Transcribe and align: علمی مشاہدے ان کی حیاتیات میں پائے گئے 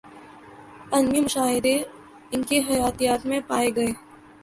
علمی 0.93 1.19
مشاہدے 1.19 1.75
ان 2.31 2.43
کی 2.43 2.59
حیاتیات 2.69 3.25
میں 3.25 3.39
پائے 3.47 3.69
گئے 3.75 3.91